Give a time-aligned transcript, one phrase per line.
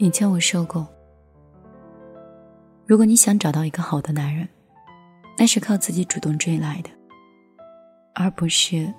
[0.00, 0.86] 以前我说过，
[2.86, 4.48] 如果你想找到一个好的男人，
[5.36, 6.90] 那是靠自己主动追来的，
[8.14, 8.94] 而不是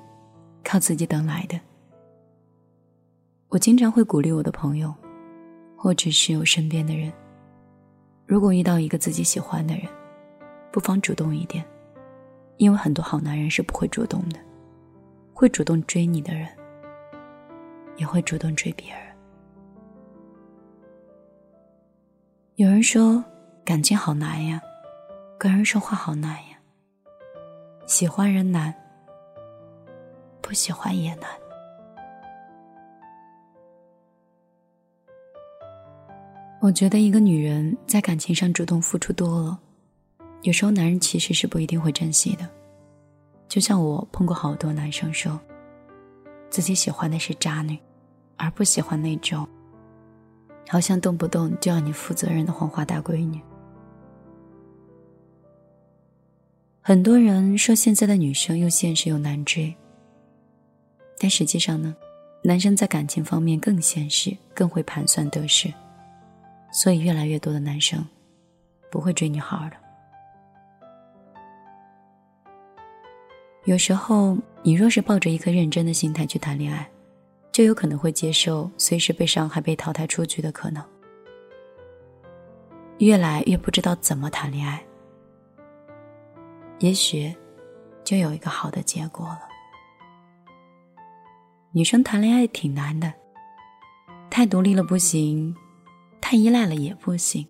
[0.62, 1.58] 靠自己等来的。
[3.48, 4.94] 我经常会鼓励我的朋友，
[5.78, 7.14] 或者是我身边的人，
[8.26, 9.86] 如果遇到一个自己喜欢的人，
[10.70, 11.64] 不妨主动一点，
[12.58, 14.40] 因为很多好男人是不会主动的，
[15.34, 16.46] 会主动追你的人，
[17.96, 19.09] 也会主动追别人。
[22.60, 23.24] 有人说
[23.64, 24.62] 感情好难呀，
[25.38, 26.60] 跟人说话好难呀。
[27.88, 28.76] 喜欢人难，
[30.42, 31.30] 不喜欢也难。
[36.60, 39.58] 我觉得一个女人在感情上主动付出多了，
[40.42, 42.46] 有时候男人其实是不一定会珍惜的。
[43.48, 45.40] 就像我碰过好多男生说，
[46.50, 47.80] 自己喜欢的是渣女，
[48.36, 49.48] 而不喜欢那种。
[50.70, 53.42] 好像动不动就要你负责任的黄花大闺女。
[56.80, 59.76] 很多人说现在的女生又现实又难追，
[61.20, 61.96] 但实际上呢，
[62.44, 65.74] 男生在感情方面更现实，更会盘算得失，
[66.72, 68.06] 所以越来越多的男生
[68.92, 69.78] 不会追女孩的。
[73.66, 76.90] 有时候，你若是抱着一颗认真的心态去谈恋爱。
[77.52, 80.84] 就有可能会接受随时被伤害、被淘汰出局的可能。
[83.00, 84.84] 越来越不知道怎么谈恋爱，
[86.80, 87.34] 也许
[88.04, 89.42] 就有一个好的结果了。
[91.72, 93.14] 女生谈恋爱挺难的，
[94.30, 95.56] 太独立了不行，
[96.20, 97.48] 太依赖了也不行。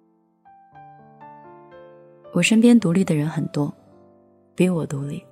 [2.32, 3.74] 我身边独立的人很多，
[4.54, 5.26] 比我独立，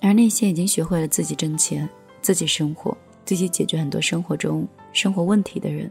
[0.00, 1.86] 而那些已经学会了自己挣钱、
[2.22, 2.96] 自己生活。
[3.24, 5.90] 自己解决很多生活中生活问题的人，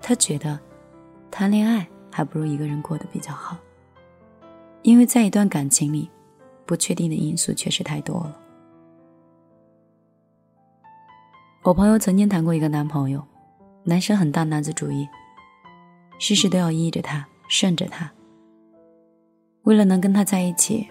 [0.00, 0.58] 他觉得
[1.30, 3.56] 谈恋爱还不如一个人过得比较好，
[4.82, 6.08] 因为在一段感情里，
[6.64, 8.38] 不确定的因素确实太多了。
[11.62, 13.20] 我朋友曾经谈过一个男朋友，
[13.82, 15.08] 男生很大男子主义，
[16.20, 18.10] 事事都要依着他，顺着他。
[19.62, 20.88] 为了能跟他在一起，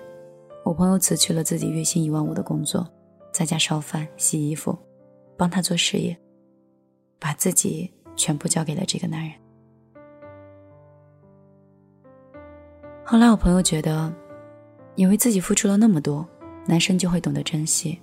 [0.65, 2.85] 我朋友辞去了自己月薪一万五的工作，
[3.31, 4.77] 在家烧饭、洗衣服。
[5.37, 6.15] 帮他做事业，
[7.19, 9.31] 把自己全部交给了这个男人。
[13.03, 14.11] 后来我朋友觉得，
[14.95, 16.27] 以为自己付出了那么多，
[16.65, 17.99] 男生就会懂得珍惜，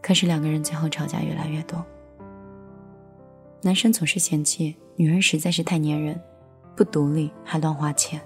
[0.00, 1.84] 可是两个人最后吵架越来越多。
[3.60, 6.18] 男生总是嫌弃女人实在是太粘人，
[6.76, 8.20] 不独立还乱花钱。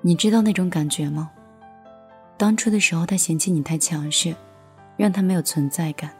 [0.00, 1.30] 你知道那种感觉吗？
[2.42, 4.34] 当初的时候，他嫌弃你太强势，
[4.96, 6.12] 让他没有存在感。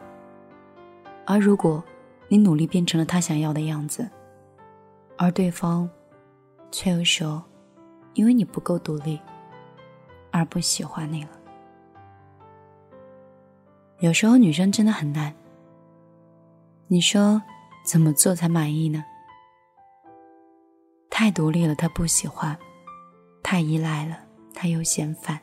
[1.27, 1.83] 而如果
[2.29, 4.09] 你努力变成了他想要的样子，
[5.19, 5.91] 而对方
[6.71, 7.43] 却又说，
[8.15, 9.19] 因为你不够独立，
[10.31, 11.31] 而不喜欢你了。
[13.99, 15.35] 有时候女生真的很难。
[16.87, 17.43] 你说
[17.85, 19.03] 怎么做才满意呢？
[21.11, 22.55] 太独立了，他不喜欢；
[23.43, 24.21] 太依赖了，
[24.55, 25.37] 他又嫌烦。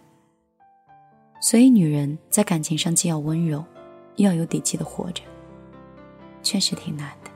[1.42, 3.64] 所以，女人在感情上既要温柔，
[4.18, 5.24] 又要有底气的活着，
[6.44, 7.32] 确实挺难的。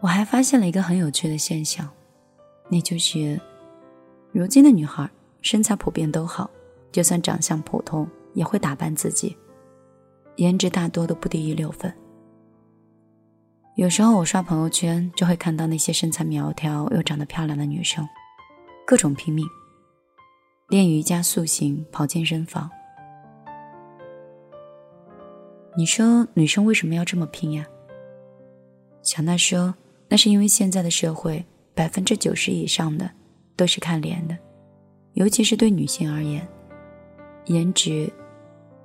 [0.00, 1.88] 我还发现了一个很有趣的现象，
[2.68, 3.38] 那就是，
[4.32, 5.08] 如今的女孩
[5.42, 6.50] 身材普遍都好，
[6.90, 9.36] 就算长相普通，也会打扮自己，
[10.36, 11.92] 颜值大多都不低于六分。
[13.76, 18.08] 有时候我刷朋友圈，就会看到那些身材苗条又长得漂亮的女生，
[18.86, 19.46] 各种拼命。
[20.68, 22.70] 练瑜伽、塑形、跑健身房。
[25.76, 27.66] 你说女生为什么要这么拼呀？
[29.02, 29.74] 小娜说
[30.08, 31.44] ：“那是因为现在的社会，
[31.74, 33.10] 百分之九十以上的
[33.56, 34.36] 都是看脸的，
[35.12, 36.48] 尤其是对女性而言，
[37.44, 38.10] 颜值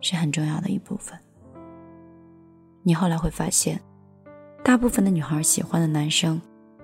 [0.01, 1.17] 是很重要的一部分。
[2.83, 3.79] 你后来会发现，
[4.65, 6.41] 大部分的女孩喜欢的男生，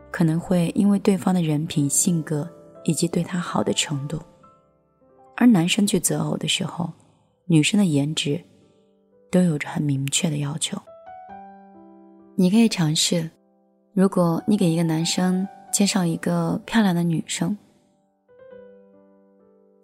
[0.10, 2.50] 可能会因为对方的人品、性格
[2.86, 4.18] 以及对他好的程度。”
[5.36, 6.92] 而男生去择偶的时候，
[7.46, 8.42] 女生的颜值
[9.30, 10.78] 都有着很明确的要求。
[12.36, 13.30] 你可以尝试，
[13.94, 17.58] 如果你给一个男生介绍一个漂亮的女生，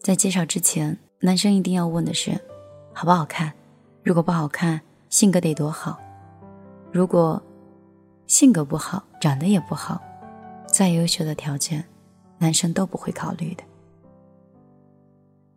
[0.01, 2.31] 在介绍之前，男生一定要问的是
[2.94, 3.51] 好不好看。
[4.03, 6.00] 如果不好看，性格得多好。
[6.92, 7.42] 如果
[8.25, 10.01] 性格不好，长得也不好，
[10.65, 11.83] 再优秀的条件，
[12.38, 13.63] 男生都不会考虑的。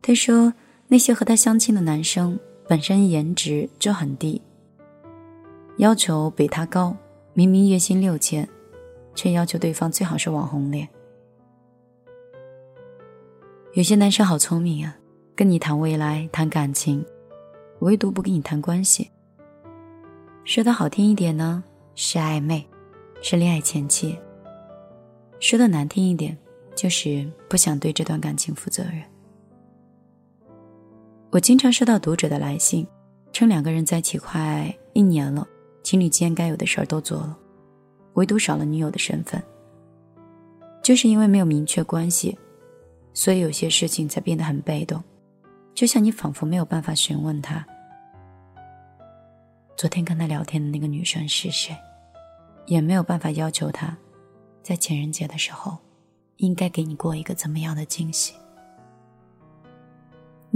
[0.06, 0.52] 他说，
[0.86, 4.42] 那些和他相亲的男生本身颜值就很低，
[5.78, 6.94] 要求比他高，
[7.32, 8.46] 明明月薪六千，
[9.14, 10.86] 却要求对方最好是网红脸。
[13.72, 14.94] 有些男生好聪明啊，
[15.34, 17.02] 跟你谈未来、谈感情，
[17.78, 19.10] 唯独不跟你谈关系。
[20.44, 21.64] 说的好听一点呢，
[21.94, 22.62] 是暧昧，
[23.22, 24.14] 是恋爱前期；
[25.40, 26.36] 说的难听一点，
[26.76, 29.02] 就是不想对这段感情负责任。
[31.34, 32.86] 我经常收到读者的来信，
[33.32, 35.44] 称两个人在一起快一年了，
[35.82, 37.36] 情侣间该有的事儿都做了，
[38.12, 39.42] 唯独少了女友的身份。
[40.80, 42.38] 就是因为没有明确关系。
[43.12, 45.02] 所以有些事情才变得很被动，
[45.74, 47.66] 就像你仿佛没有办法询问他，
[49.76, 51.76] 昨天跟他聊天的那个女生是谁，
[52.66, 53.96] 也没有办法要求他，
[54.62, 55.76] 在情人节的时候，
[56.36, 58.34] 应该给你过一个怎么样的惊喜。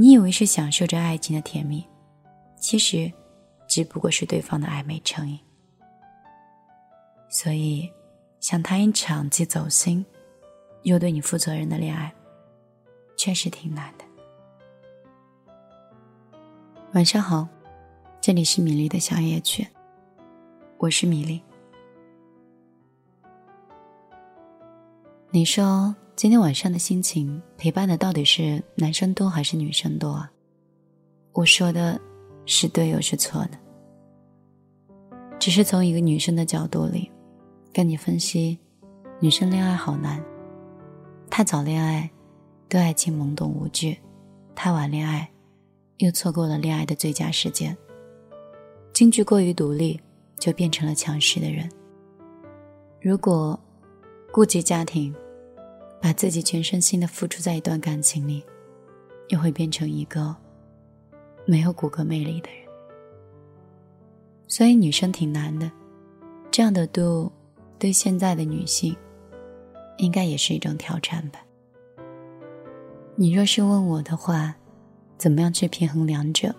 [0.01, 1.85] 你以为是享受着爱情的甜蜜，
[2.57, 3.13] 其实，
[3.67, 5.37] 只不过是对方的暧昧成瘾。
[7.29, 7.91] 所以，
[8.39, 10.07] 想谈一场既走心，
[10.85, 12.15] 又对你负责任的恋爱。
[13.17, 14.05] 确实挺难的。
[16.93, 17.49] 晚上好，
[18.21, 19.67] 这里是米粒的小夜曲，
[20.77, 21.43] 我是米粒。
[25.31, 30.33] 你说今天晚上的心情陪伴的到底是男生多还是女生多啊？
[31.35, 32.01] 我说的
[32.47, 33.51] 是对又是错的，
[35.39, 37.11] 只是从一个女生的角度里
[37.75, 38.59] 跟你分析，
[39.21, 40.19] 女生恋爱好难，
[41.29, 42.09] 太早恋爱。
[42.67, 43.97] 对爱情懵懂无知，
[44.55, 45.31] 太晚恋爱，
[45.99, 47.77] 又错过了恋爱的最佳时间。
[48.93, 49.99] 京剧过于独立，
[50.39, 51.71] 就变成了强势的人。
[53.01, 53.59] 如果
[54.31, 55.15] 顾及家庭，
[56.01, 58.45] 把自己全身心的付出在一段感情里，
[59.29, 60.37] 又会变成一个
[61.47, 62.69] 没有骨骼魅力的人。
[64.47, 65.71] 所以女生挺难的，
[66.51, 67.33] 这样的度，
[67.79, 68.97] 对现在的女性，
[69.97, 71.41] 应该也是一种挑战吧。
[73.17, 74.55] 你若是问我的话，
[75.17, 76.55] 怎么样去平衡两者？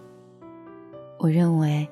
[1.18, 1.88] 我认为，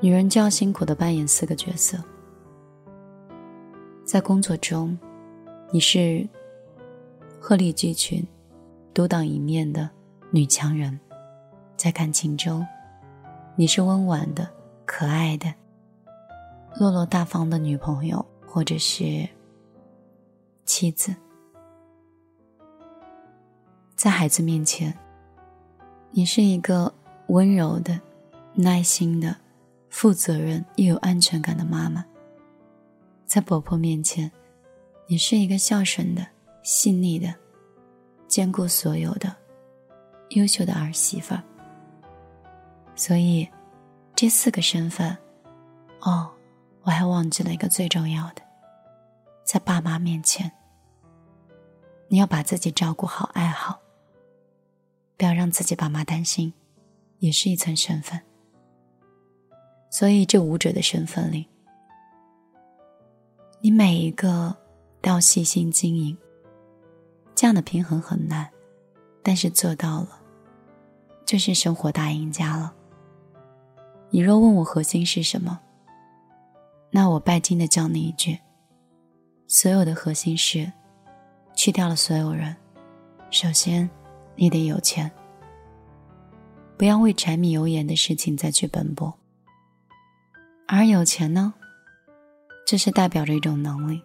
[0.00, 1.98] 女人就要辛苦的扮演四个角色。
[4.04, 4.96] 在工作中，
[5.72, 6.28] 你是
[7.40, 8.24] 鹤立鸡群、
[8.92, 9.88] 独当一面的
[10.30, 10.92] 女强人；
[11.74, 12.64] 在感情中，
[13.56, 14.46] 你是温婉的、
[14.84, 15.52] 可爱的、
[16.78, 19.26] 落落大方的女朋友，或者是
[20.66, 21.14] 妻子。
[23.96, 24.94] 在孩子面前，
[26.10, 26.92] 你是一个
[27.28, 27.98] 温柔的、
[28.52, 29.34] 耐心的、
[29.88, 32.04] 负责任又有安全感的妈妈；
[33.34, 34.30] 在婆婆面前，
[35.08, 36.24] 你是一个孝顺的、
[36.62, 37.34] 细腻的、
[38.28, 39.34] 兼顾所有的、
[40.28, 41.34] 优秀的儿媳妇。
[42.94, 43.48] 所以，
[44.14, 45.18] 这四个身份，
[46.02, 46.30] 哦，
[46.82, 48.42] 我还忘记了一个最重要的，
[49.42, 50.48] 在爸妈面前，
[52.06, 53.80] 你要把自己照顾好、爱好。
[55.16, 56.54] 不要让自己爸妈担心，
[57.18, 58.22] 也是一层身份。
[59.90, 61.48] 所以这五者的身份里，
[63.64, 64.54] 你每一个
[65.00, 66.14] 都要细心经营。
[67.34, 68.46] 这样的平衡很难，
[69.22, 70.20] 但是做到了，
[71.24, 72.74] 就是生活大赢家了。
[74.10, 75.58] 你若问我核心是什么，
[76.90, 78.38] 那我拜金的教你一句：
[79.46, 80.70] 所有的核心是
[81.54, 82.54] 去掉了所有人，
[83.30, 83.88] 首先。
[84.36, 85.08] 你得有钱，
[86.76, 89.14] 不要为柴米油盐的事情再去奔波。
[90.66, 91.54] 而有钱呢，
[92.66, 94.02] 这是代表着一种能力，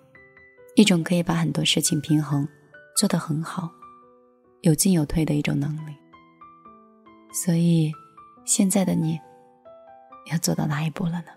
[0.75, 2.47] 一种可以把很多事情平衡
[2.95, 3.69] 做得很好，
[4.61, 5.95] 有进有退的一种能力。
[7.31, 7.91] 所以，
[8.43, 9.19] 现在的你，
[10.31, 11.31] 要做到哪一步了呢？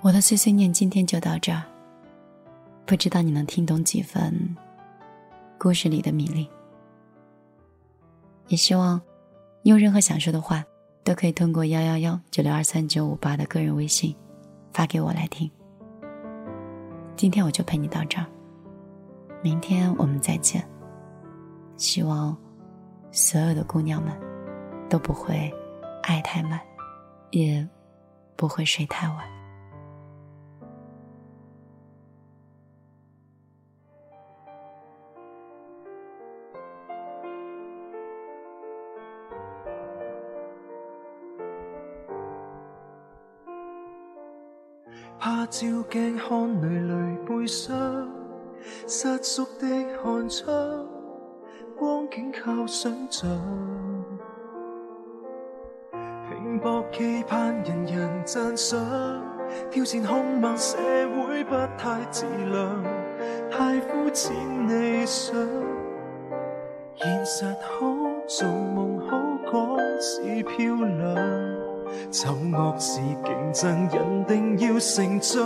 [0.00, 1.62] 我的碎碎念今天就到这儿，
[2.86, 4.56] 不知道你能听懂几分？
[5.58, 6.48] 故事里的米粒，
[8.48, 9.00] 也希望
[9.62, 10.62] 你有任何想说的话，
[11.04, 14.16] 都可以通过幺幺幺九六二三九五八的个人微信
[14.72, 15.48] 发给我来听。
[17.14, 18.26] 今天我就陪你到这儿，
[19.42, 20.66] 明天我们再见。
[21.76, 22.34] 希望
[23.12, 24.12] 所有的姑娘们
[24.88, 25.52] 都不会
[26.02, 26.58] 爱太满，
[27.30, 27.68] 也
[28.34, 29.33] 不会睡太晚。
[45.24, 47.74] 怕照镜看累累背伤，
[48.86, 49.66] 失缩的
[50.02, 50.54] 寒窗，
[51.78, 53.26] 光景靠想象。
[56.28, 58.78] 拼搏期盼人人赞赏，
[59.70, 62.84] 挑战凶猛社会不太自量，
[63.50, 64.34] 太肤浅
[64.68, 65.34] 理想。
[66.96, 69.16] 现实好，做梦好，
[69.50, 71.63] 讲是漂亮。
[72.10, 75.42] 丑恶是竞争，人定要成长。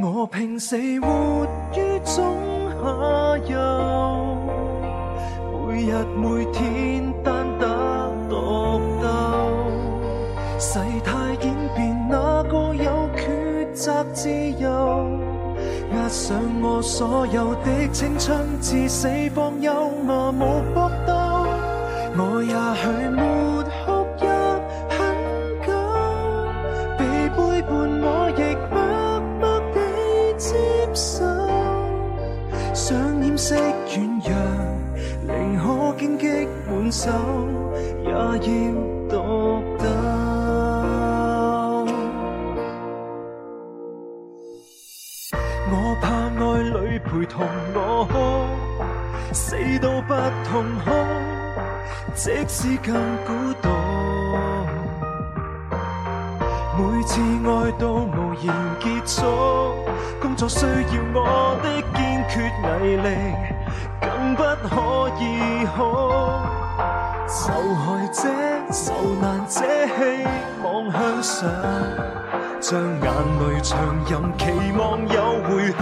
[0.00, 2.36] 我拼死活于中
[2.70, 3.56] 下游，
[5.66, 7.66] 每日每天单打
[8.28, 9.06] 独斗。
[10.58, 11.10] 世态
[11.42, 14.68] 演变，哪个有抉择自由？
[15.94, 21.14] 押上我所有的青春，至死方休，麻木搏斗。
[22.20, 22.88] 我也许
[36.90, 37.10] 手
[38.04, 38.18] 也要
[39.08, 39.12] 独
[39.78, 39.84] 斗。
[45.70, 47.78] 我怕爱侣陪同我
[48.10, 48.14] 哭，
[49.34, 50.14] 死都不
[50.44, 50.90] 痛哭，
[52.14, 52.94] 即使更
[53.26, 53.68] 孤独。
[56.78, 58.46] 每次爱到无言
[58.80, 59.16] 结束，
[60.20, 60.70] 工作需要
[61.12, 61.18] 我
[61.62, 62.34] 的坚决
[62.82, 63.08] 毅力，
[64.00, 64.74] 更不可
[65.20, 65.22] 以
[65.76, 65.78] 哭。
[67.28, 68.22] 受害者
[68.72, 70.26] 受难者，希
[70.62, 71.50] 望向上，
[72.58, 75.78] 将眼泪长吟，期望有回响。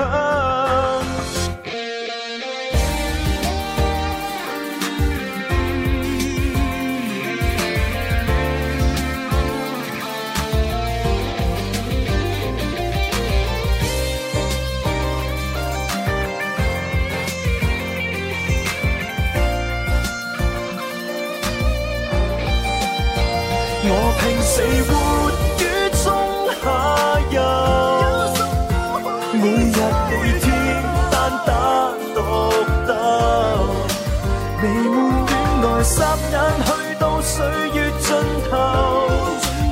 [36.31, 36.69] 眼去
[36.99, 37.35] 到岁
[37.75, 38.09] 月尽
[38.51, 38.53] 头，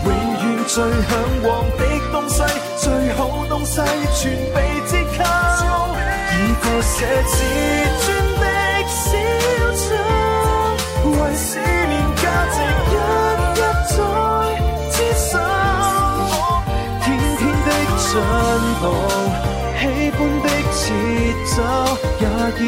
[0.04, 1.82] 永远最向往的
[2.12, 2.42] 东西，
[2.76, 2.84] 最
[3.14, 3.18] 好
[3.48, 3.80] 东西
[4.14, 4.22] 全
[4.54, 4.56] 被
[4.86, 5.18] 折扣，
[6.32, 6.96] 以个写
[7.26, 7.32] 自
[8.04, 8.06] 尊
[8.40, 8.42] 的
[8.88, 9.02] 小
[9.82, 9.84] 丑，
[11.10, 12.56] 为思念价值
[12.90, 12.96] 一一。
[13.90, 13.98] 再
[14.90, 15.32] 接受，
[17.02, 17.04] 天
[17.38, 17.68] 天的
[17.98, 18.10] 进
[18.80, 18.82] 步，
[19.78, 19.82] 喜
[20.16, 20.82] 欢的节
[21.54, 21.56] 奏
[22.20, 22.60] 也要独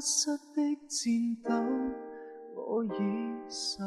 [0.00, 0.06] 屈
[0.88, 1.52] 膝的颤抖，
[2.54, 2.88] 我已
[3.48, 3.84] 受。